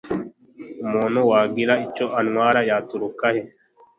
[0.85, 3.41] umuntu wagira icyo antwara yaturuka he?